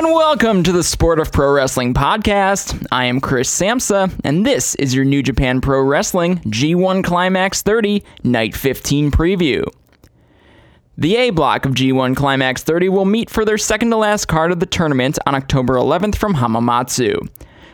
[0.00, 2.86] And welcome to the Sport of Pro Wrestling podcast.
[2.90, 8.02] I am Chris Samsa, and this is your New Japan Pro Wrestling G1 Climax 30
[8.24, 9.62] Night 15 preview.
[10.96, 14.52] The A block of G1 Climax 30 will meet for their second to last card
[14.52, 17.28] of the tournament on October 11th from Hamamatsu.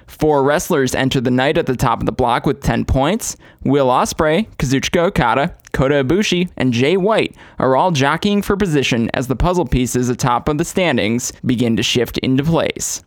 [0.07, 3.37] Four wrestlers enter the night at the top of the block with 10 points.
[3.65, 9.27] Will Ospreay, Kazuchika Okada, Kota Ibushi, and Jay White are all jockeying for position as
[9.27, 13.03] the puzzle pieces atop of the standings begin to shift into place.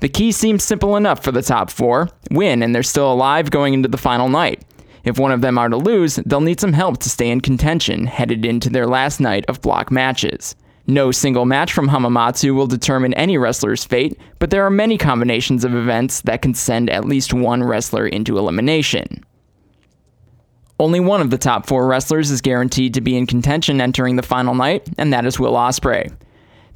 [0.00, 3.74] The key seems simple enough for the top four win, and they're still alive going
[3.74, 4.62] into the final night.
[5.04, 8.06] If one of them are to lose, they'll need some help to stay in contention
[8.06, 10.54] headed into their last night of block matches.
[10.88, 15.64] No single match from Hamamatsu will determine any wrestler's fate, but there are many combinations
[15.64, 19.24] of events that can send at least one wrestler into elimination.
[20.78, 24.22] Only one of the top four wrestlers is guaranteed to be in contention entering the
[24.22, 26.14] final night, and that is Will Ospreay.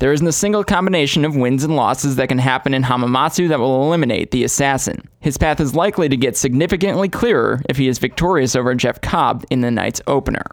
[0.01, 3.61] There isn't a single combination of wins and losses that can happen in Hamamatsu that
[3.61, 5.07] will eliminate the assassin.
[5.21, 9.45] His path is likely to get significantly clearer if he is victorious over Jeff Cobb
[9.51, 10.47] in the night's opener.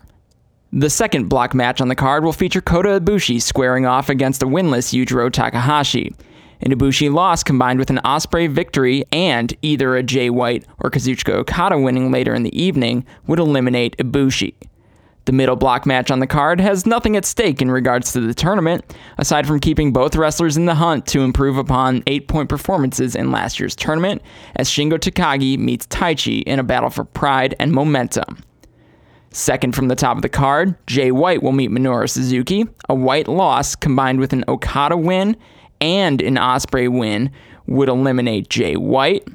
[0.73, 4.47] The second block match on the card will feature Kota Ibushi squaring off against a
[4.47, 6.13] winless Yujiro Takahashi.
[6.61, 11.33] An Ibushi loss combined with an Ospreay victory and either a Jay White or Kazuchika
[11.33, 14.55] Okada winning later in the evening would eliminate Ibushi.
[15.23, 18.33] The middle block match on the card has nothing at stake in regards to the
[18.33, 23.15] tournament, aside from keeping both wrestlers in the hunt to improve upon 8 point performances
[23.15, 24.21] in last year's tournament,
[24.57, 28.43] as Shingo Takagi meets Taichi in a battle for pride and momentum.
[29.31, 32.65] Second from the top of the card, Jay White will meet Minoru Suzuki.
[32.89, 35.37] A White loss combined with an Okada win
[35.79, 37.31] and an Ospreay win
[37.67, 39.27] would eliminate Jay White.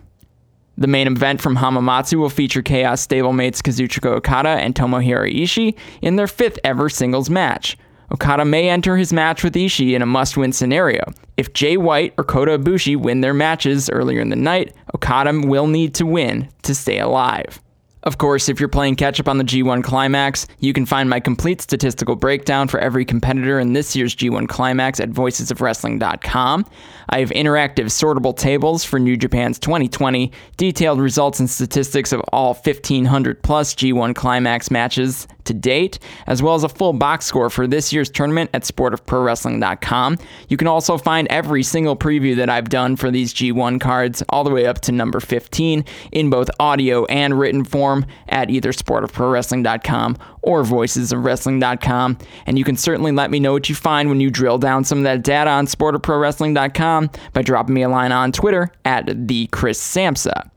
[0.79, 6.17] The main event from Hamamatsu will feature Chaos stablemates Kazuchika Okada and Tomohiro Ishii in
[6.17, 7.77] their fifth ever singles match.
[8.11, 11.05] Okada may enter his match with Ishii in a must win scenario.
[11.37, 15.67] If Jay White or Kota Ibushi win their matches earlier in the night, Okada will
[15.67, 17.62] need to win to stay alive.
[18.05, 21.21] Of course, if you're playing catch up on the G1 Climax, you can find my
[21.21, 26.67] complete statistical breakdown for every competitor in this year's G1 Climax at voicesofwrestling.com.
[27.13, 32.55] I have interactive sortable tables for New Japan's 2020, detailed results and statistics of all
[32.55, 37.67] 1,500 plus G1 Climax matches to date, as well as a full box score for
[37.67, 40.19] this year's tournament at sportofprowrestling.com.
[40.49, 44.43] You can also find every single preview that I've done for these G1 cards, all
[44.45, 50.17] the way up to number 15, in both audio and written form at either sportofprowrestling.com
[50.43, 52.19] or voicesofwrestling.com.
[52.47, 54.99] And you can certainly let me know what you find when you drill down some
[54.99, 57.02] of that data on sportofprowrestling.com
[57.33, 60.51] by dropping me a line on Twitter at the Chris Samsa.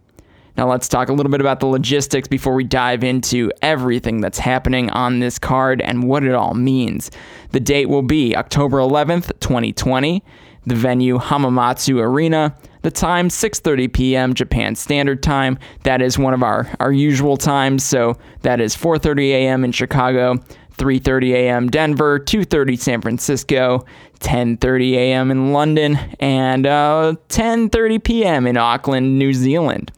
[0.57, 4.39] Now, let's talk a little bit about the logistics before we dive into everything that's
[4.39, 7.11] happening on this card and what it all means.
[7.51, 10.23] The date will be October 11th, 2020.
[10.67, 12.55] The venue, Hamamatsu Arena.
[12.81, 14.33] The time, 6:30 p.m.
[14.33, 15.59] Japan Standard Time.
[15.83, 19.63] That is one of our, our usual times, so that is 4:30 a.m.
[19.63, 20.35] in Chicago,
[20.77, 21.69] 3:30 a.m.
[21.69, 23.85] Denver, 2:30 San Francisco,
[24.19, 25.31] 10:30 a.m.
[25.31, 28.47] in London, and uh, 10:30 p.m.
[28.47, 29.91] in Auckland, New Zealand.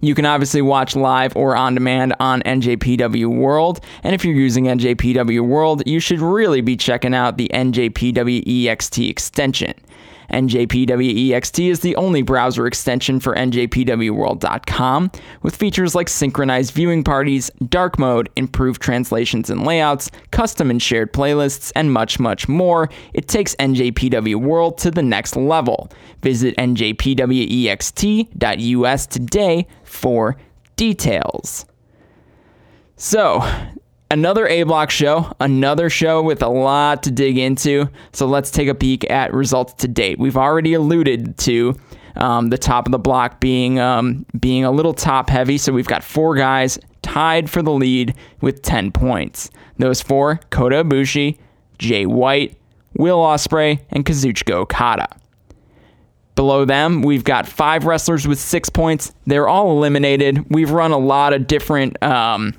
[0.00, 3.80] You can obviously watch live or on demand on NJPW World.
[4.04, 9.10] And if you're using NJPW World, you should really be checking out the NJPW EXT
[9.10, 9.74] extension.
[10.30, 15.10] NJPWEXT is the only browser extension for NJPWWorld.com,
[15.42, 21.12] with features like synchronized viewing parties, dark mode, improved translations and layouts, custom and shared
[21.12, 22.88] playlists, and much, much more.
[23.14, 25.90] It takes NJPW World to the next level.
[26.22, 30.36] Visit NJPWEXT.us today for
[30.76, 31.66] details.
[32.96, 33.42] So,
[34.10, 37.88] another A block show, another show with a lot to dig into.
[38.12, 40.18] So let's take a peek at results to date.
[40.18, 41.74] We've already alluded to
[42.16, 45.58] um, the top of the block being um, being a little top heavy.
[45.58, 49.50] So we've got four guys tied for the lead with 10 points.
[49.78, 51.38] Those four: Kota Ibushi,
[51.78, 52.56] Jay White,
[52.94, 55.08] Will Ospreay, and Kazuchika Okada.
[56.34, 59.12] Below them, we've got five wrestlers with six points.
[59.26, 60.44] They're all eliminated.
[60.50, 62.54] We've run a lot of different um,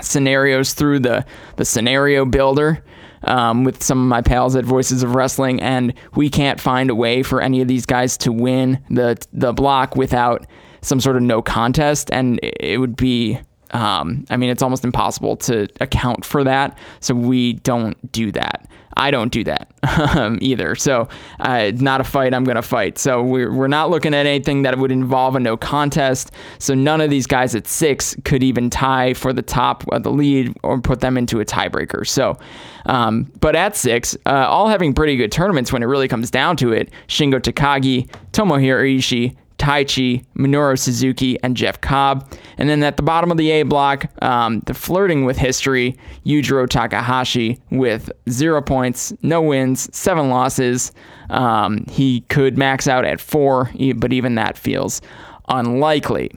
[0.00, 1.24] scenarios through the,
[1.56, 2.82] the scenario builder.
[3.24, 6.94] um, with some of my pals at Voices of Wrestling, and we can't find a
[6.94, 10.46] way for any of these guys to win the the block without
[10.82, 13.38] some sort of no contest, and it would be.
[13.72, 18.66] Um, I mean, it's almost impossible to account for that, so we don't do that.
[18.98, 19.72] I don't do that
[20.16, 20.74] um, either.
[20.74, 21.08] So,
[21.40, 22.98] uh, not a fight I'm going to fight.
[22.98, 26.32] So, we're, we're not looking at anything that would involve a no contest.
[26.58, 30.10] So, none of these guys at six could even tie for the top of the
[30.10, 32.06] lead or put them into a tiebreaker.
[32.06, 32.38] So,
[32.86, 36.56] um, but at six, uh, all having pretty good tournaments when it really comes down
[36.58, 42.32] to it Shingo Takagi, Tomohiro Ishii, Taichi, Minoru Suzuki, and Jeff Cobb.
[42.56, 46.68] And then at the bottom of the A block, um, the flirting with history, Yujiro
[46.68, 50.92] Takahashi with zero points, no wins, seven losses.
[51.30, 55.00] Um, he could max out at four, but even that feels
[55.48, 56.30] unlikely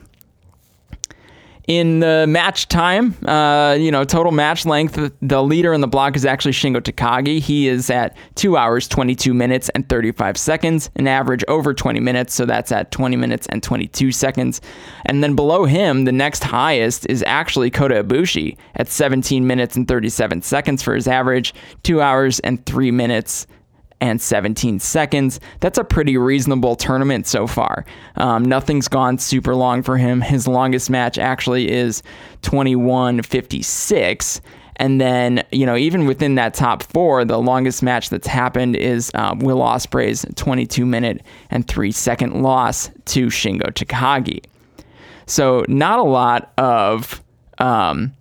[1.68, 6.16] in the match time, uh, you know, total match length, the leader in the block
[6.16, 7.38] is actually Shingo Takagi.
[7.38, 12.34] He is at 2 hours, 22 minutes, and 35 seconds, an average over 20 minutes,
[12.34, 14.60] so that's at 20 minutes and 22 seconds.
[15.06, 19.86] And then below him, the next highest is actually Kota Ibushi at 17 minutes and
[19.86, 21.54] 37 seconds for his average,
[21.84, 23.46] 2 hours and 3 minutes
[24.02, 25.38] and 17 seconds.
[25.60, 27.86] That's a pretty reasonable tournament so far.
[28.16, 30.20] Um, nothing's gone super long for him.
[30.20, 32.02] His longest match actually is
[32.42, 34.40] 21:56.
[34.76, 39.12] And then, you know, even within that top four, the longest match that's happened is
[39.14, 44.42] uh, Will Ospreay's 22 minute and three second loss to Shingo Takagi.
[45.26, 47.22] So, not a lot of
[47.58, 48.12] um,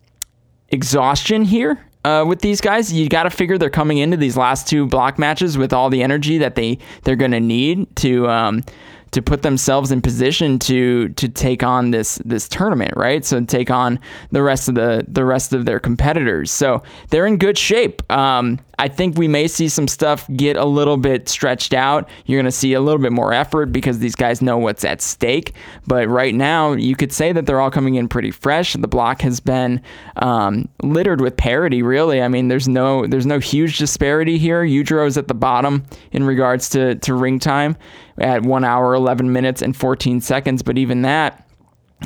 [0.69, 2.91] exhaustion here uh, with these guys.
[2.91, 6.03] You got to figure they're coming into these last two block matches with all the
[6.03, 8.63] energy that they they're going to need to um,
[9.11, 13.23] to put themselves in position to to take on this this tournament, right?
[13.25, 13.99] So take on
[14.31, 16.51] the rest of the the rest of their competitors.
[16.51, 18.09] So they're in good shape.
[18.11, 22.09] Um, I think we may see some stuff get a little bit stretched out.
[22.25, 25.03] You're going to see a little bit more effort because these guys know what's at
[25.03, 25.53] stake.
[25.85, 28.73] But right now, you could say that they're all coming in pretty fresh.
[28.73, 29.83] The block has been
[30.15, 31.83] um, littered with parity.
[31.83, 34.63] Really, I mean, there's no there's no huge disparity here.
[34.63, 37.77] Yujiro's at the bottom in regards to to ring time
[38.17, 40.63] at one hour, 11 minutes, and 14 seconds.
[40.63, 41.47] But even that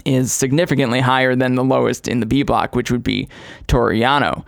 [0.04, 3.30] is significantly higher than the lowest in the B block, which would be
[3.68, 4.44] Toru Yano.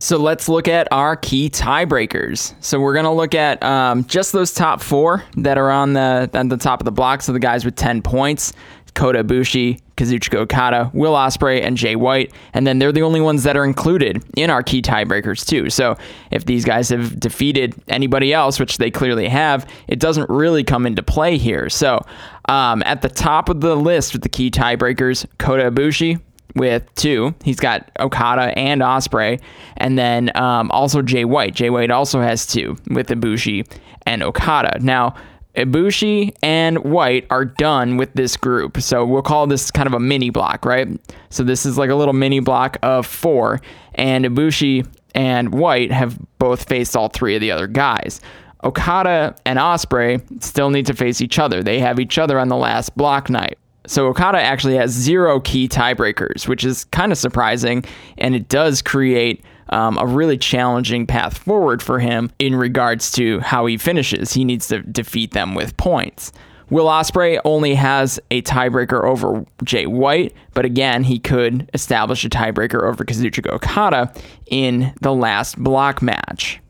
[0.00, 2.54] So let's look at our key tiebreakers.
[2.60, 6.48] So we're gonna look at um, just those top four that are on the on
[6.48, 7.22] the top of the block.
[7.22, 8.52] So the guys with 10 points.
[8.94, 13.44] Kota Ibushi, Kazuchika Okada, Will Ospreay, and Jay White, and then they're the only ones
[13.44, 15.70] that are included in our key tiebreakers too.
[15.70, 15.96] So
[16.32, 20.84] if these guys have defeated anybody else, which they clearly have, it doesn't really come
[20.84, 21.68] into play here.
[21.68, 22.04] So
[22.48, 26.20] um, at the top of the list with the key tiebreakers, Kota Ibushi,
[26.58, 27.34] with two.
[27.42, 29.40] He's got Okada and Ospreay,
[29.78, 31.54] and then um, also Jay White.
[31.54, 33.66] Jay White also has two with Ibushi
[34.06, 34.78] and Okada.
[34.80, 35.14] Now,
[35.54, 38.80] Ibushi and White are done with this group.
[38.80, 40.88] So we'll call this kind of a mini block, right?
[41.30, 43.60] So this is like a little mini block of four,
[43.94, 48.20] and Ibushi and White have both faced all three of the other guys.
[48.64, 51.62] Okada and Ospreay still need to face each other.
[51.62, 53.58] They have each other on the last block night.
[53.88, 57.84] So Okada actually has zero key tiebreakers, which is kind of surprising,
[58.18, 63.40] and it does create um, a really challenging path forward for him in regards to
[63.40, 64.32] how he finishes.
[64.32, 66.32] He needs to defeat them with points.
[66.70, 72.28] Will Ospreay only has a tiebreaker over Jay White, but again, he could establish a
[72.28, 74.12] tiebreaker over Kazuchika Okada
[74.46, 76.60] in the last block match.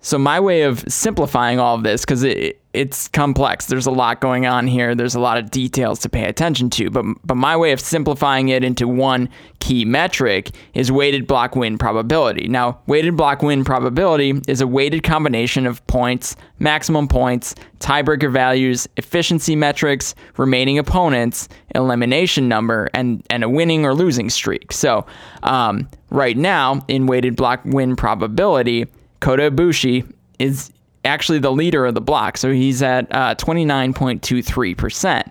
[0.00, 3.66] So my way of simplifying all of this, because it, it's complex.
[3.66, 4.94] There's a lot going on here.
[4.94, 6.90] There's a lot of details to pay attention to.
[6.90, 11.76] But but my way of simplifying it into one key metric is weighted block win
[11.76, 12.46] probability.
[12.46, 18.86] Now, weighted block win probability is a weighted combination of points, maximum points, tiebreaker values,
[18.96, 24.70] efficiency metrics, remaining opponents, elimination number, and and a winning or losing streak.
[24.70, 25.04] So
[25.42, 28.86] um, right now in weighted block win probability.
[29.18, 30.08] Kota Ibushi
[30.38, 30.70] is
[31.04, 32.36] actually the leader of the block.
[32.36, 35.30] So he's at uh, 29.23%.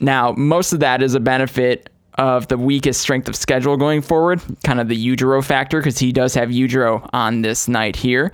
[0.00, 4.40] Now, most of that is a benefit of the weakest strength of schedule going forward,
[4.64, 8.32] kind of the Yujiro factor, because he does have Yujiro on this night here.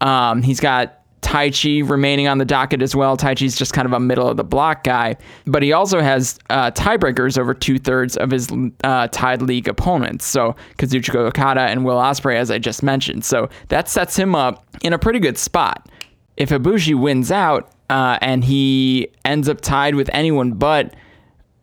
[0.00, 3.16] Um, he's got Taichi remaining on the docket as well.
[3.16, 6.70] Taichi's just kind of a middle of the block guy, but he also has uh,
[6.72, 8.48] tiebreakers over two thirds of his
[8.84, 10.26] uh, tied league opponents.
[10.26, 13.24] So Kazuchika Okada and Will Ospreay, as I just mentioned.
[13.24, 15.88] So that sets him up in a pretty good spot.
[16.36, 20.94] If Ibushi wins out uh, and he ends up tied with anyone but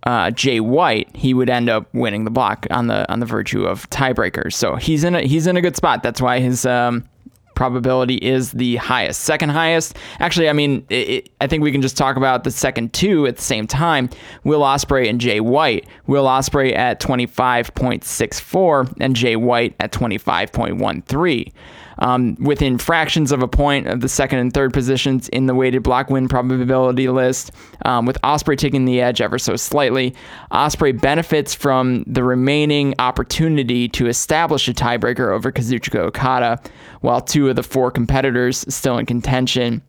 [0.04, 3.66] uh, Jay White, he would end up winning the block on the on the virtue
[3.66, 4.54] of tiebreakers.
[4.54, 6.04] So he's in a he's in a good spot.
[6.04, 7.04] That's why his um,
[7.60, 9.20] probability is the highest.
[9.26, 12.52] Second highest, actually, I mean, it, it, I think we can just talk about the
[12.52, 14.10] second two at the same time.
[14.46, 15.86] Will Ospreay and Jay White.
[16.08, 21.52] Will Ospreay at 25.64 and Jay White at 25.13
[22.00, 25.84] um, within fractions of a point of the second and third positions in the weighted
[25.84, 27.52] block win probability list,
[27.86, 30.16] um, with Ospreay taking the edge ever so slightly.
[30.52, 36.60] Ospreay benefits from the remaining opportunity to establish a tiebreaker over Kazuchika Okada,
[37.02, 39.82] while two of the four competitors still in contention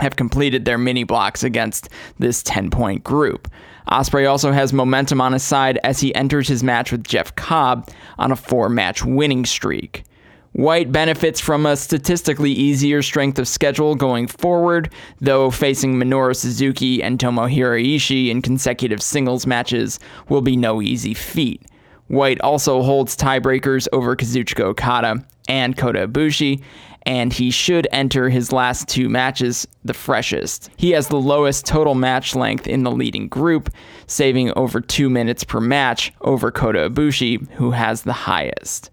[0.00, 1.88] have completed their mini blocks against
[2.18, 3.48] this 10 point group.
[3.88, 7.88] Ospreay also has momentum on his side as he enters his match with Jeff Cobb
[8.18, 10.04] on a four match winning streak.
[10.52, 17.02] White benefits from a statistically easier strength of schedule going forward, though facing Minoru Suzuki
[17.02, 21.62] and Tomohiro Ishii in consecutive singles matches will be no easy feat.
[22.08, 26.62] White also holds tiebreakers over Kazuchika Okada and Kota Ibushi,
[27.06, 30.68] and he should enter his last two matches the freshest.
[30.76, 33.70] He has the lowest total match length in the leading group,
[34.06, 38.90] saving over two minutes per match over Kota Ibushi, who has the highest.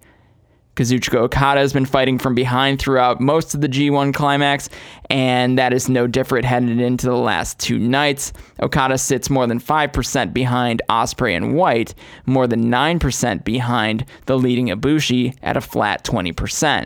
[0.79, 4.69] Kazuchika Okada has been fighting from behind throughout most of the G1 climax,
[5.09, 8.31] and that is no different headed into the last two nights.
[8.61, 11.93] Okada sits more than 5% behind Ospreay and White,
[12.25, 16.85] more than 9% behind the leading Ibushi at a flat 20%.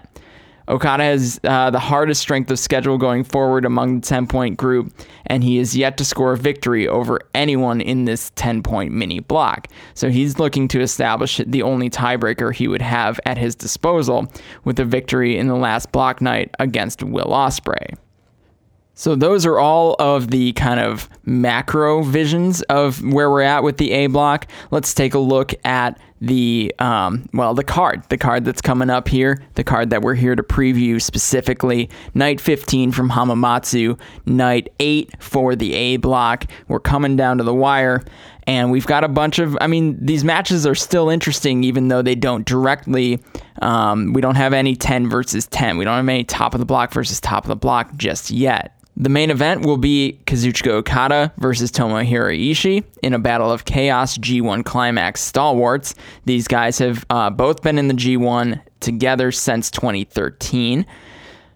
[0.74, 4.92] Okada has uh, the hardest strength of schedule going forward among the 10 point group,
[5.28, 9.20] and he is yet to score a victory over anyone in this 10 point mini
[9.20, 9.68] block.
[9.94, 14.28] So he's looking to establish the only tiebreaker he would have at his disposal
[14.64, 17.96] with a victory in the last block night against Will Ospreay.
[18.96, 23.78] So those are all of the kind of macro visions of where we're at with
[23.78, 24.48] the A block.
[24.70, 29.10] Let's take a look at the um, well the card, the card that's coming up
[29.10, 31.90] here, the card that we're here to preview specifically.
[32.14, 36.46] Night 15 from Hamamatsu, night 8 for the A block.
[36.68, 38.04] We're coming down to the wire.
[38.46, 42.02] And we've got a bunch of, I mean, these matches are still interesting, even though
[42.02, 43.24] they don't directly,
[43.62, 45.78] um, we don't have any 10 versus 10.
[45.78, 48.78] We don't have any top of the block versus top of the block just yet.
[48.96, 54.18] The main event will be Kazuchika Okada versus Tomohiro Ishii in a battle of chaos
[54.20, 55.96] G1 climax stalwarts.
[56.26, 60.86] These guys have uh, both been in the G1 together since 2013.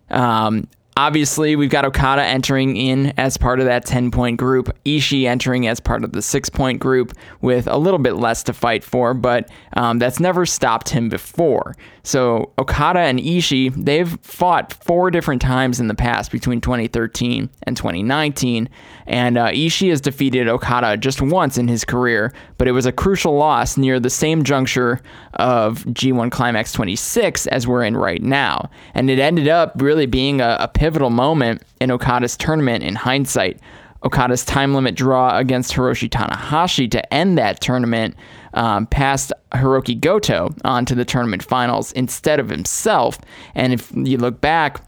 [0.09, 0.67] Um,
[0.97, 5.67] Obviously, we've got Okada entering in as part of that 10 point group, Ishii entering
[5.67, 9.13] as part of the six point group with a little bit less to fight for,
[9.13, 11.75] but um, that's never stopped him before.
[12.07, 17.75] So, Okada and Ishii, they've fought four different times in the past between 2013 and
[17.75, 18.69] 2019,
[19.07, 22.93] and uh, Ishii has defeated Okada just once in his career, but it was a
[22.93, 25.01] crucial loss near the same juncture
[25.33, 28.69] of G1 Climax 26 as we're in right now.
[28.93, 33.59] And it ended up really being a, a pivotal moment in Okada's tournament in hindsight.
[34.07, 38.15] Okada's time limit draw against Hiroshi Tanahashi to end that tournament
[38.53, 43.19] um, passed Hiroki Goto onto the tournament finals instead of himself.
[43.53, 44.81] And if you look back,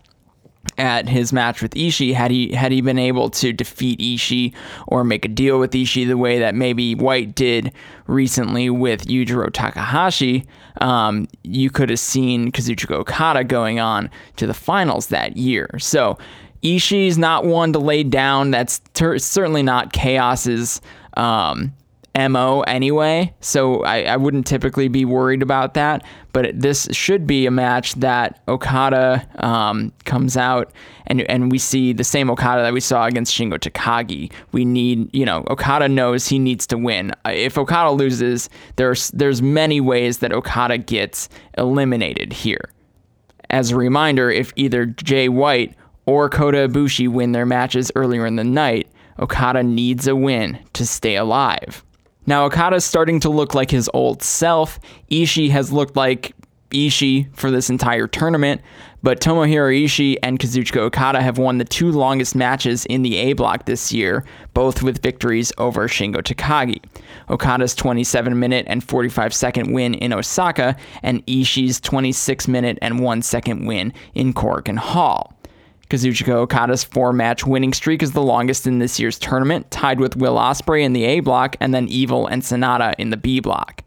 [0.77, 4.53] at his match with Ishii had he had he been able to defeat Ishii
[4.87, 7.73] or make a deal with Ishii the way that maybe White did
[8.07, 10.45] recently with Yujiro Takahashi,
[10.81, 15.69] um, you could have seen Kazuchika Okada going on to the finals that year.
[15.79, 16.17] So
[16.63, 18.51] Ishii's not one to lay down.
[18.51, 20.81] That's ter- certainly not Chaos's
[21.15, 21.73] um,
[22.17, 26.03] MO anyway, so I, I wouldn't typically be worried about that.
[26.33, 30.71] But this should be a match that Okada um, comes out
[31.09, 34.31] and and we see the same Okada that we saw against Shingo Takagi.
[34.51, 37.13] We need, you know, Okada knows he needs to win.
[37.25, 42.69] If Okada loses, there's there's many ways that Okada gets eliminated here.
[43.49, 45.75] As a reminder, if either Jay White
[46.09, 48.87] or Kota Ibushi win their matches earlier in the night,
[49.19, 51.85] Okada needs a win to stay alive.
[52.25, 54.79] Now, Okada's starting to look like his old self.
[55.11, 56.33] Ishii has looked like
[56.71, 58.61] Ishii for this entire tournament,
[59.03, 63.33] but Tomohiro Ishii and Kazuchika Okada have won the two longest matches in the A
[63.33, 64.25] block this year,
[64.55, 66.83] both with victories over Shingo Takagi.
[67.29, 73.21] Okada's 27 minute and 45 second win in Osaka, and Ishii's 26 minute and 1
[73.21, 75.35] second win in Korakuen Hall.
[75.89, 80.15] Kazuchika Okada's four match winning streak is the longest in this year's tournament, tied with
[80.15, 83.83] Will Ospreay in the A block and then Evil and Sanada in the B block.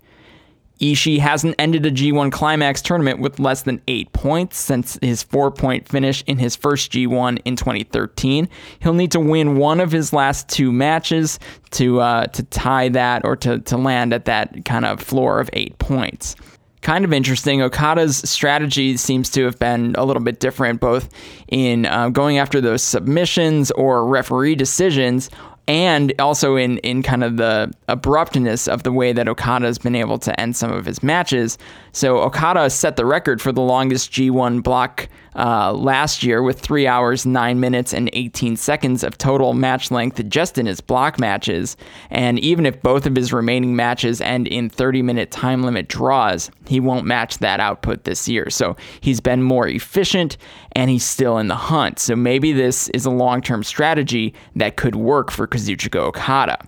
[0.81, 5.53] Ishii hasn't ended a G1 Climax tournament with less than eight points since his four
[5.53, 8.49] point finish in his first G1 in 2013.
[8.81, 11.39] He'll need to win one of his last two matches
[11.71, 15.49] to uh, to tie that or to, to land at that kind of floor of
[15.53, 16.35] eight points
[16.83, 17.63] kind of interesting.
[17.63, 21.09] Okada's strategy seems to have been a little bit different, both
[21.49, 25.31] in uh, going after those submissions or referee decisions,
[25.69, 29.95] and also in in kind of the abruptness of the way that Okada has been
[29.95, 31.59] able to end some of his matches.
[31.93, 36.87] So Okada set the record for the longest G1 block uh, last year with three
[36.87, 41.77] hours, nine minutes, and 18 seconds of total match length just in his block matches.
[42.11, 46.51] And even if both of his remaining matches end in 30 minute time limit draws,
[46.67, 48.51] he won't match that output this year.
[48.51, 50.37] So he's been more efficient
[50.73, 51.99] and he's still in the hunt.
[51.99, 56.59] So maybe this is a long term strategy that could work for Kazuchika Okada.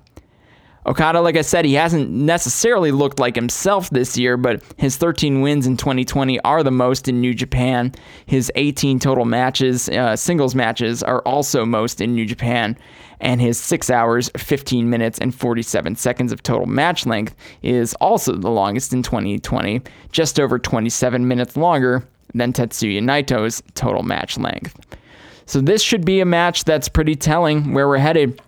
[0.87, 5.41] Okada, like I said, he hasn't necessarily looked like himself this year, but his 13
[5.41, 7.95] wins in 2020 are the most in New Japan.
[8.27, 12.77] His 18 total matches, uh, singles matches, are also most in New Japan.
[13.21, 18.37] And his 6 hours, 15 minutes, and 47 seconds of total match length is also
[18.37, 19.81] the longest in 2020,
[20.13, 24.79] just over 27 minutes longer than Tetsuya Naito's total match length.
[25.47, 28.43] So this should be a match that's pretty telling where we're headed.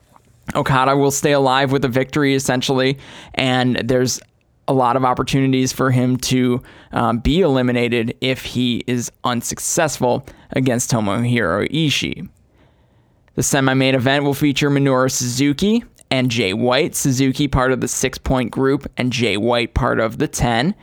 [0.54, 2.98] Okada will stay alive with a victory essentially,
[3.34, 4.20] and there's
[4.68, 6.62] a lot of opportunities for him to
[6.92, 12.28] um, be eliminated if he is unsuccessful against Tomohiro Ishii.
[13.34, 16.94] The semi main event will feature Minoru Suzuki and Jay White.
[16.94, 20.74] Suzuki part of the six point group, and Jay White part of the 10.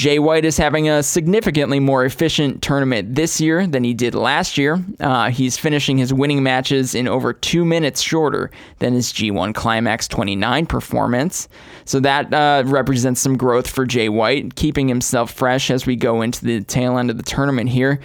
[0.00, 4.56] Jay White is having a significantly more efficient tournament this year than he did last
[4.56, 4.82] year.
[4.98, 10.08] Uh, he's finishing his winning matches in over two minutes shorter than his G1 Climax
[10.08, 11.50] 29 performance.
[11.84, 16.22] So that uh, represents some growth for Jay White, keeping himself fresh as we go
[16.22, 18.00] into the tail end of the tournament here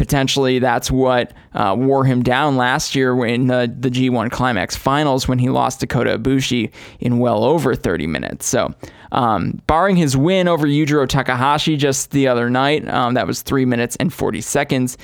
[0.00, 5.28] potentially that's what uh, wore him down last year in the, the G1 Climax Finals
[5.28, 8.46] when he lost to Kota Ibushi in well over 30 minutes.
[8.46, 8.74] So,
[9.12, 13.66] um, barring his win over Yujiro Takahashi just the other night, um, that was three
[13.66, 14.96] minutes and 40 seconds.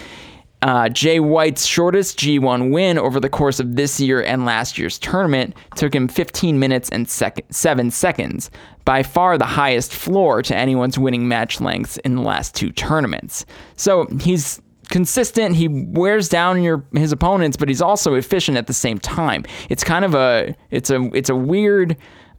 [0.63, 4.99] Uh, Jay White's shortest G1 win over the course of this year and last year's
[4.99, 8.51] tournament took him 15 minutes and sec- 7 seconds,
[8.87, 13.45] by far the highest floor to anyone's winning match lengths in the last two tournaments.
[13.77, 15.57] So he's consistent.
[15.57, 19.45] He wears down your his opponents, but he's also efficient at the same time.
[19.69, 21.97] It's kind of a it's a it's a weird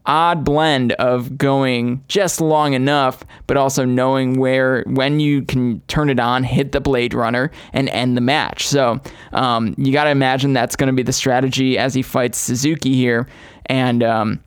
[0.07, 6.09] odd blend of going just long enough, but also knowing where when you can turn
[6.09, 8.65] it on, hit the Blade Runner, and end the match.
[8.65, 8.99] So
[9.33, 12.93] um, you got to imagine that's going to be the strategy as he fights Suzuki
[12.93, 13.27] here,
[13.65, 14.43] and um,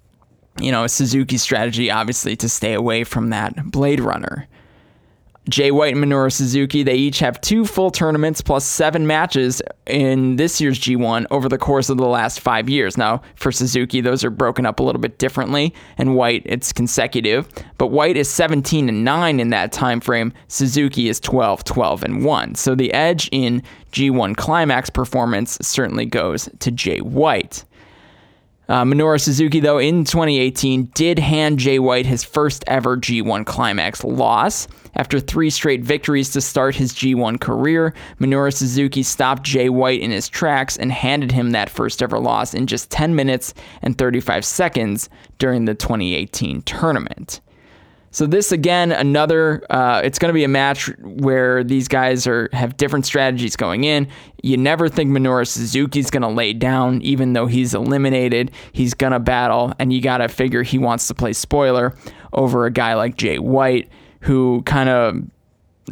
[0.59, 4.49] you know Suzuki's strategy obviously to stay away from that Blade Runner.
[5.48, 10.37] Jay White and Minoru Suzuki, they each have two full tournaments plus seven matches in
[10.37, 12.98] this year's G1 over the course of the last five years.
[12.98, 17.48] Now, for Suzuki, those are broken up a little bit differently, and White, it's consecutive.
[17.79, 20.33] But White is 17 and 9 in that time frame.
[20.48, 22.55] Suzuki is 12, 12 and 1.
[22.55, 27.64] So the edge in G1 climax performance certainly goes to Jay White.
[28.71, 34.05] Uh, Minoru Suzuki, though, in 2018 did hand Jay White his first ever G1 Climax
[34.05, 34.69] loss.
[34.95, 40.13] After three straight victories to start his G1 career, Minoru Suzuki stopped Jay White in
[40.13, 44.45] his tracks and handed him that first ever loss in just 10 minutes and 35
[44.45, 47.41] seconds during the 2018 tournament.
[48.12, 49.64] So this again, another.
[49.70, 53.85] Uh, it's going to be a match where these guys are have different strategies going
[53.85, 54.09] in.
[54.42, 58.51] You never think Minoru Suzuki's going to lay down, even though he's eliminated.
[58.73, 61.94] He's going to battle, and you got to figure he wants to play spoiler
[62.33, 63.88] over a guy like Jay White,
[64.20, 65.23] who kind of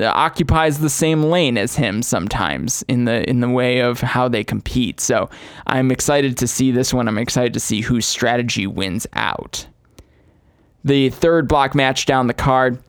[0.01, 4.43] occupies the same lane as him sometimes in the in the way of how they
[4.43, 5.01] compete.
[5.01, 5.31] So
[5.69, 7.07] I'm excited to see this one.
[7.07, 9.67] I'm excited to see whose strategy wins out.
[10.85, 12.83] The third block match down the card.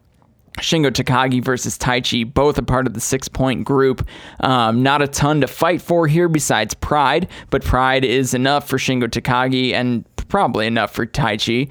[0.60, 4.06] Shingo Takagi versus Taichi, both a part of the six point group.
[4.42, 8.78] Um, not a ton to fight for here besides pride, but pride is enough for
[8.78, 11.70] Shingo Takagi and probably enough for Taichi.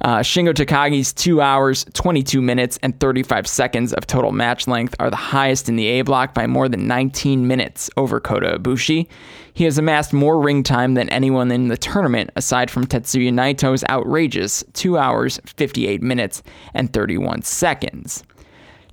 [0.00, 5.10] Uh, Shingo Takagi's 2 hours, 22 minutes, and 35 seconds of total match length are
[5.10, 9.08] the highest in the A block by more than 19 minutes over Kota Ibushi.
[9.54, 13.82] He has amassed more ring time than anyone in the tournament, aside from Tetsuya Naito's
[13.88, 18.22] outrageous 2 hours, 58 minutes, and 31 seconds.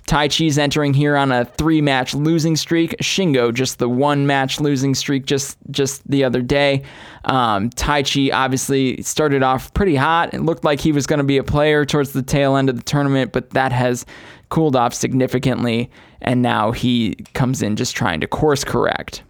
[0.06, 2.96] Taichi's entering here on a three-match losing streak.
[3.02, 6.82] Shingo just the one-match losing streak just just the other day.
[7.24, 10.32] Um, Taichi obviously started off pretty hot.
[10.32, 12.76] It looked like he was going to be a player towards the tail end of
[12.76, 14.06] the tournament, but that has
[14.48, 15.90] cooled off significantly,
[16.20, 19.22] and now he comes in just trying to course correct.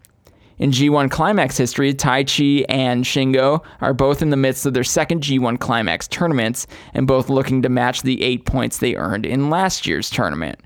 [0.58, 5.22] In G1 Climax history, Taichi and Shingo are both in the midst of their second
[5.22, 9.86] G1 Climax tournaments and both looking to match the eight points they earned in last
[9.86, 10.58] year's tournament.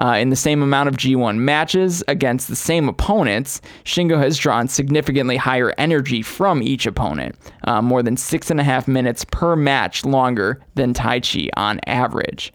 [0.00, 4.66] Uh, in the same amount of G1 matches against the same opponents, Shingo has drawn
[4.66, 9.54] significantly higher energy from each opponent, uh, more than six and a half minutes per
[9.54, 12.52] match longer than Taichi on average.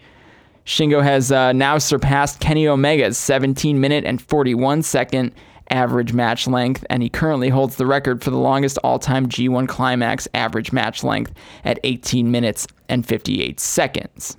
[0.65, 5.31] Shingo has uh, now surpassed Kenny Omega's 17 minute and 41 second
[5.69, 9.67] average match length, and he currently holds the record for the longest all time G1
[9.67, 14.37] Climax average match length at 18 minutes and 58 seconds.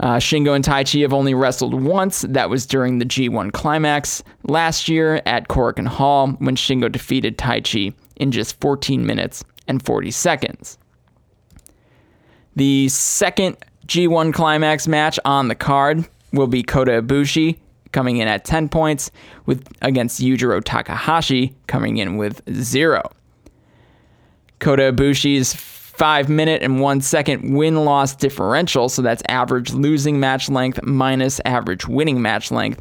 [0.00, 2.22] Uh, Shingo and Taichi have only wrestled once.
[2.22, 7.94] That was during the G1 Climax last year at Korakuen Hall when Shingo defeated Taichi
[8.16, 10.78] in just 14 minutes and 40 seconds.
[12.56, 17.58] The second G1 Climax match on the card will be Kota Ibushi
[17.92, 19.10] coming in at 10 points
[19.44, 23.02] with against Yujiro Takahashi coming in with 0.
[24.60, 25.52] Kota Ibushi's
[26.00, 31.42] 5 minute and 1 second win loss differential, so that's average losing match length minus
[31.44, 32.80] average winning match length,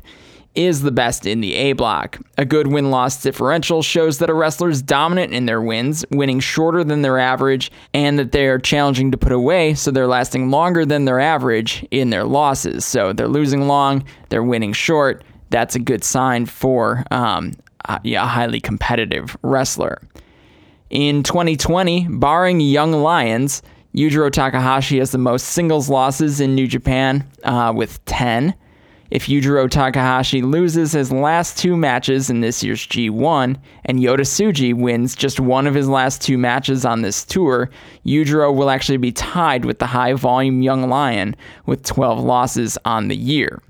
[0.55, 2.17] is the best in the A block.
[2.37, 6.39] A good win loss differential shows that a wrestler is dominant in their wins, winning
[6.39, 10.49] shorter than their average, and that they are challenging to put away, so they're lasting
[10.49, 12.85] longer than their average in their losses.
[12.85, 15.25] So they're losing long, they're winning short.
[15.49, 17.51] That's a good sign for um,
[17.85, 20.01] a highly competitive wrestler.
[20.89, 23.61] In 2020, barring Young Lions,
[23.95, 28.55] Yujiro Takahashi has the most singles losses in New Japan uh, with 10.
[29.11, 34.73] If Yujiro Takahashi loses his last two matches in this year's G1 and Yota Tsuji
[34.73, 37.69] wins just one of his last two matches on this tour,
[38.03, 41.35] Yujiro will actually be tied with the high volume Young Lion
[41.67, 43.61] with 12 losses on the year.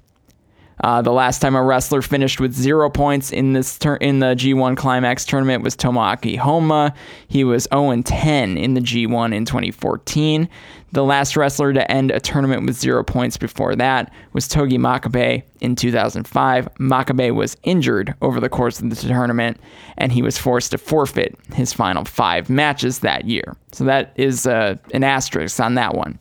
[0.82, 4.36] Uh, the last time a wrestler finished with zero points in this tur- in the
[4.36, 6.94] G1 Climax tournament was Tomoaki Honma.
[7.28, 10.48] He was 0 10 in the G1 in 2014.
[10.92, 15.44] The last wrestler to end a tournament with zero points before that was Togi Makabe
[15.62, 16.74] in 2005.
[16.80, 19.60] Makabe was injured over the course of the tournament,
[19.98, 23.56] and he was forced to forfeit his final five matches that year.
[23.72, 26.18] So that is uh, an asterisk on that one.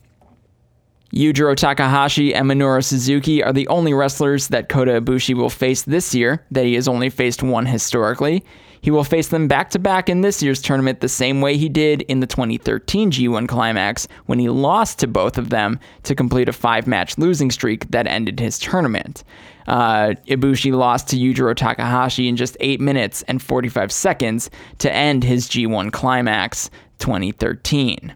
[1.12, 6.14] Yujiro Takahashi and Minoru Suzuki are the only wrestlers that Kota Ibushi will face this
[6.14, 8.44] year that he has only faced one historically.
[8.81, 11.68] He will face them back to back in this year's tournament the same way he
[11.68, 16.49] did in the 2013 G1 Climax when he lost to both of them to complete
[16.49, 19.25] a five match losing streak that ended his tournament.
[19.66, 25.25] Uh, Ibushi lost to Yujiro Takahashi in just 8 minutes and 45 seconds to end
[25.25, 28.14] his G1 Climax 2013.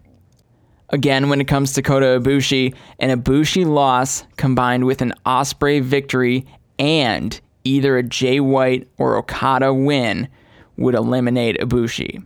[0.93, 6.45] Again, when it comes to Kota Ibushi, an Ibushi loss combined with an Ospreay victory
[6.77, 10.27] and either a Jay White or Okada win
[10.77, 12.23] would eliminate Ibushi.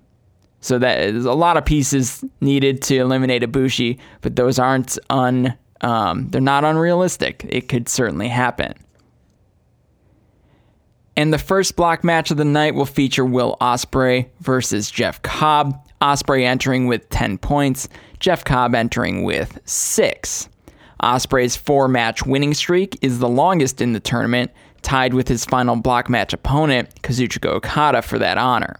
[0.59, 5.57] So that is a lot of pieces needed to eliminate Ibushi, but those aren't un
[5.79, 7.45] um, they're not unrealistic.
[7.47, 8.73] It could certainly happen.
[11.15, 15.86] And the first block match of the night will feature Will Ospreay versus Jeff Cobb.
[16.01, 20.49] Ospreay entering with 10 points, Jeff Cobb entering with 6.
[21.01, 25.75] Ospreay's four match winning streak is the longest in the tournament, tied with his final
[25.75, 28.79] block match opponent, Kazuchika Okada, for that honor.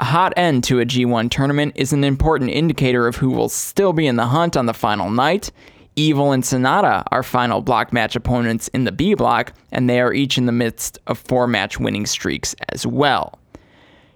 [0.00, 3.92] A hot end to a G1 tournament is an important indicator of who will still
[3.92, 5.50] be in the hunt on the final night.
[5.96, 10.14] Evil and Sanada are final block match opponents in the B block, and they are
[10.14, 13.38] each in the midst of four match winning streaks as well.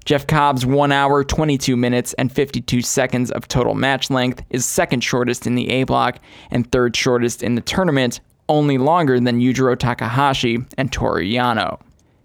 [0.04, 5.02] Jeff Cobb's 1 hour, 22 minutes, and 52 seconds of total match length is second
[5.02, 6.18] shortest in the A block
[6.50, 11.80] and third shortest in the tournament, only longer than Yujiro Takahashi and Toru Yano.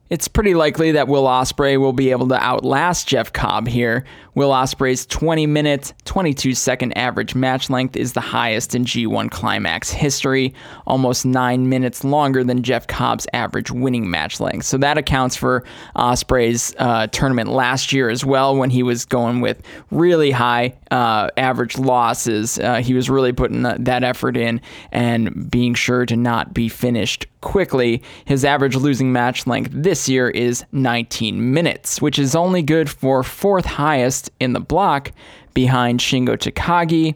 [0.10, 4.06] It's pretty likely that Will Ospreay will be able to outlast Jeff Cobb here.
[4.34, 9.92] Will Ospreay's 20 minute, 22 second average match length is the highest in G1 Climax
[9.92, 10.56] history,
[10.88, 14.66] almost 9 minutes longer than Jeff Cobb's average winning match length.
[14.66, 15.64] So that accounts for
[15.96, 21.30] Ospreay's uh, tournament last year as well when he was going with really high uh,
[21.38, 22.60] average losses.
[22.60, 27.28] Uh, he was really putting that effort in and being sure to not be finished
[27.42, 28.02] quickly.
[28.26, 33.24] His average losing match length this year is 19 minutes, which is only good for
[33.24, 35.12] fourth highest in the block
[35.54, 37.16] behind Shingo Takagi,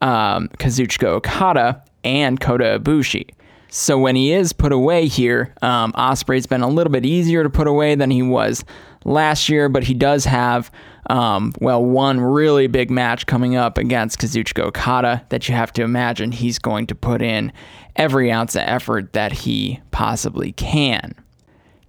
[0.00, 3.30] um, Kazuchika Okada, and Kota Ibushi.
[3.74, 7.48] So when he is put away here, um, Ospreay's been a little bit easier to
[7.48, 8.64] put away than he was
[9.06, 10.70] last year, but he does have,
[11.10, 15.82] um, well, one really big match coming up against Kazuchika Okada that you have to
[15.82, 17.52] imagine he's going to put in
[17.96, 21.14] every ounce of effort that he possibly can.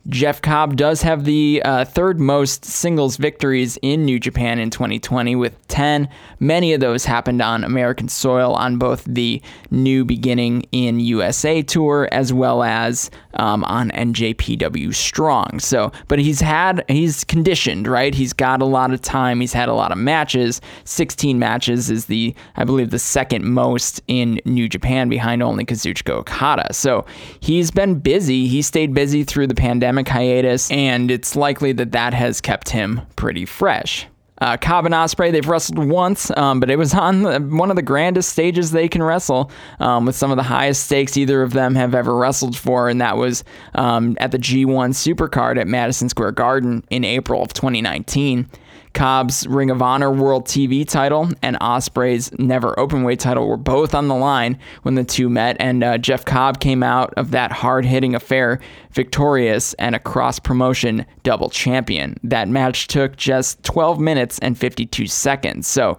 [0.10, 5.38] Jeff Cobb does have the uh, third most singles victories in New Japan in 2020
[5.38, 6.10] with 10.
[6.42, 12.10] Many of those happened on American soil on both the New Beginning in USA tour
[12.12, 15.60] as well as um, on NJPW Strong.
[15.60, 18.14] So, but he's had, he's conditioned, right?
[18.14, 19.40] He's got a lot of time.
[19.40, 20.60] He's had a lot of matches.
[20.84, 26.10] 16 matches is the, I believe, the second most in New Japan behind only Kazuchika
[26.10, 26.74] Okada.
[26.74, 27.06] So
[27.40, 28.48] he's been busy.
[28.48, 33.02] He stayed busy through the pandemic hiatus, and it's likely that that has kept him
[33.16, 34.08] pretty fresh.
[34.44, 37.76] Uh, Cobb and Ospreay, they've wrestled once, um, but it was on the, one of
[37.76, 41.54] the grandest stages they can wrestle, um, with some of the highest stakes either of
[41.54, 43.44] them have ever wrestled for, and that was
[43.76, 48.50] um, at the G1 Supercard at Madison Square Garden in April of 2019.
[48.94, 54.08] Cobb's Ring of Honor World TV title and Ospreay's Never Openweight title were both on
[54.08, 57.86] the line when the two met, and uh, Jeff Cobb came out of that hard
[57.86, 58.60] hitting affair
[58.92, 62.20] victorious and a cross promotion double champion.
[62.24, 65.68] That match took just 12 minutes and 52 seconds.
[65.68, 65.98] So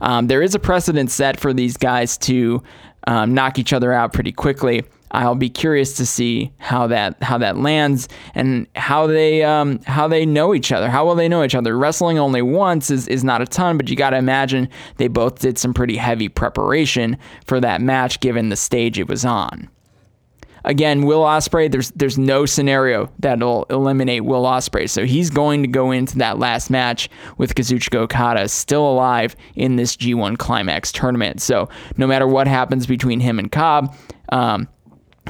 [0.00, 2.62] um, there is a precedent set for these guys to
[3.06, 4.84] um, knock each other out pretty quickly.
[5.16, 10.08] I'll be curious to see how that how that lands and how they um, how
[10.08, 10.90] they know each other.
[10.90, 11.76] How will they know each other?
[11.76, 15.38] Wrestling only once is, is not a ton, but you got to imagine they both
[15.38, 19.70] did some pretty heavy preparation for that match, given the stage it was on.
[20.66, 25.68] Again, Will Ospreay, there's there's no scenario that'll eliminate Will Ospreay, so he's going to
[25.68, 31.40] go into that last match with Kazuchika Okada still alive in this G1 Climax tournament.
[31.40, 33.96] So no matter what happens between him and Cobb.
[34.30, 34.68] Um,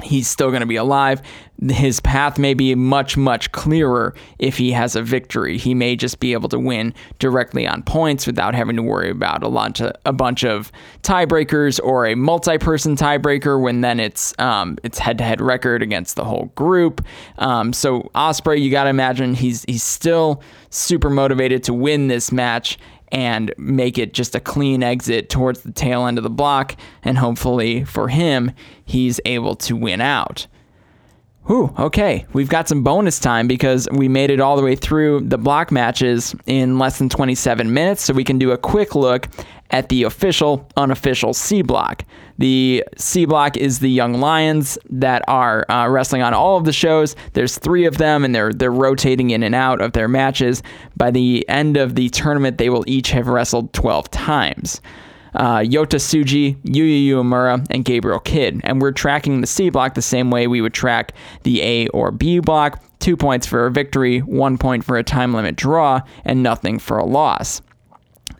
[0.03, 1.21] he's still going to be alive.
[1.69, 5.57] His path may be much, much clearer if he has a victory.
[5.57, 9.41] He may just be able to win directly on points without having to worry about
[9.41, 13.59] a lot of, a bunch of tiebreakers or a multi-person tiebreaker.
[13.59, 17.03] When then it's um, it's head-to-head record against the whole group.
[17.39, 22.31] Um, so Ospreay, you got to imagine he's he's still super motivated to win this
[22.31, 22.77] match
[23.11, 26.75] and make it just a clean exit towards the tail end of the block.
[27.03, 28.51] And hopefully for him,
[28.85, 30.47] he's able to win out.
[31.47, 32.25] Whew, okay.
[32.33, 35.71] We've got some bonus time because we made it all the way through the block
[35.71, 38.03] matches in less than 27 minutes.
[38.03, 39.29] So we can do a quick look
[39.71, 42.03] at the official, unofficial C block.
[42.37, 46.73] The C block is the young lions that are uh, wrestling on all of the
[46.73, 47.15] shows.
[47.33, 50.63] There's three of them, and they're they're rotating in and out of their matches.
[50.95, 54.81] By the end of the tournament, they will each have wrestled 12 times.
[55.33, 58.61] Uh, Yota Tsuji, Yuya Uemura, and Gabriel Kidd.
[58.63, 62.11] And we're tracking the C block the same way we would track the A or
[62.11, 66.41] B block two points for a victory, one point for a time limit draw, and
[66.43, 67.61] nothing for a loss.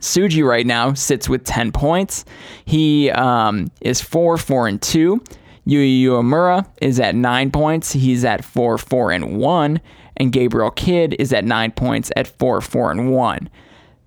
[0.01, 2.25] Tsuji right now sits with 10 points.
[2.65, 5.21] He um, is 4 4 and 2.
[5.67, 7.91] Yuya Uemura is at 9 points.
[7.91, 9.81] He's at 4 4 and 1.
[10.17, 13.49] And Gabriel Kidd is at 9 points at 4 4 and 1.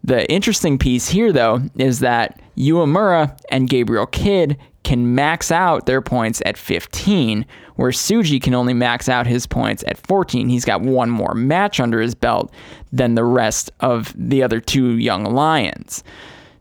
[0.03, 6.01] The interesting piece here, though, is that Uemura and Gabriel Kidd can max out their
[6.01, 7.45] points at 15,
[7.77, 10.49] where Tsuji can only max out his points at 14.
[10.49, 12.53] He's got one more match under his belt
[12.93, 16.03] than the rest of the other two young lions.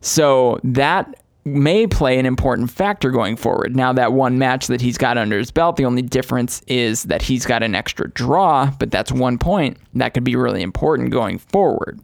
[0.01, 1.13] So that
[1.45, 3.75] may play an important factor going forward.
[3.75, 7.21] Now, that one match that he's got under his belt, the only difference is that
[7.21, 11.39] he's got an extra draw, but that's one point that could be really important going
[11.39, 11.99] forward.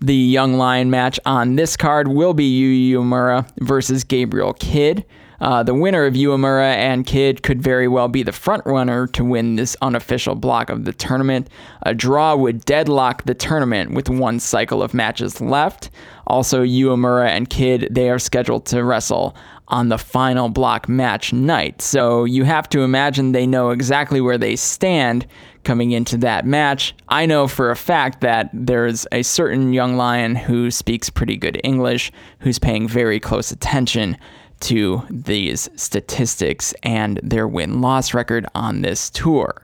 [0.00, 5.06] The Young Lion match on this card will be Yu Uemura versus Gabriel Kidd.
[5.40, 9.24] Uh, the winner of Uemura and Kidd could very well be the front runner to
[9.24, 11.48] win this unofficial block of the tournament.
[11.82, 15.90] A draw would deadlock the tournament with one cycle of matches left.
[16.26, 19.34] Also, Uemura and Kidd they are scheduled to wrestle
[19.68, 21.82] on the final block match night.
[21.82, 25.26] So you have to imagine they know exactly where they stand
[25.66, 26.94] coming into that match.
[27.08, 31.60] I know for a fact that there's a certain young lion who speaks pretty good
[31.64, 34.16] English, who's paying very close attention
[34.60, 39.62] to these statistics and their win loss record on this tour.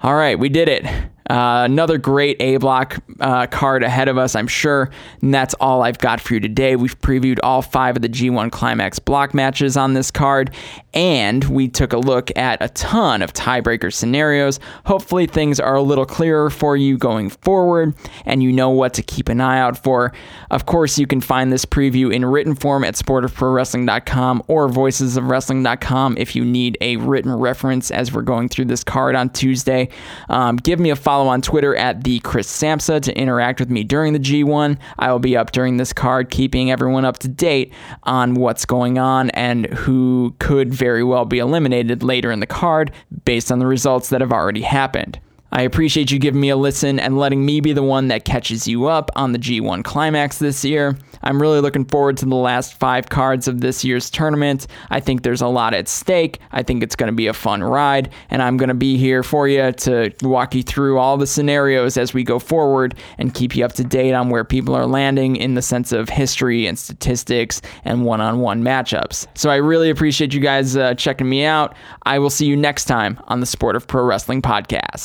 [0.00, 0.86] All right, we did it.
[1.30, 4.90] Uh, another great A block uh, card ahead of us, I'm sure.
[5.22, 6.76] And that's all I've got for you today.
[6.76, 10.54] We've previewed all five of the G1 Climax block matches on this card,
[10.92, 14.60] and we took a look at a ton of tiebreaker scenarios.
[14.84, 17.94] Hopefully, things are a little clearer for you going forward,
[18.26, 20.12] and you know what to keep an eye out for.
[20.50, 26.36] Of course, you can find this preview in written form at sportofprowrestling.com or voicesofwrestling.com if
[26.36, 29.88] you need a written reference as we're going through this card on Tuesday.
[30.28, 33.70] Um, give me a follow follow on Twitter at the Chris Samsa to interact with
[33.70, 34.76] me during the G1.
[34.98, 37.72] I will be up during this card, keeping everyone up to date
[38.02, 42.90] on what's going on and who could very well be eliminated later in the card
[43.24, 45.20] based on the results that have already happened.
[45.56, 48.66] I appreciate you giving me a listen and letting me be the one that catches
[48.66, 50.98] you up on the G1 Climax this year.
[51.22, 54.66] I'm really looking forward to the last five cards of this year's tournament.
[54.90, 56.40] I think there's a lot at stake.
[56.50, 59.22] I think it's going to be a fun ride, and I'm going to be here
[59.22, 63.54] for you to walk you through all the scenarios as we go forward and keep
[63.54, 66.76] you up to date on where people are landing in the sense of history and
[66.76, 69.28] statistics and one on one matchups.
[69.34, 71.76] So I really appreciate you guys uh, checking me out.
[72.02, 75.02] I will see you next time on the Sport of Pro Wrestling podcast.